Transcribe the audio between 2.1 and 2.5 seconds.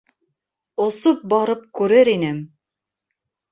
инем